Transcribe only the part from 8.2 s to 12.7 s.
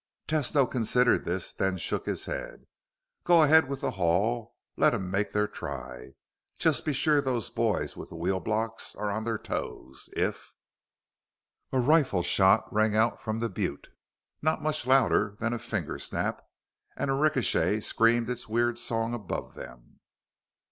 block are on their toes. If" A rifle shot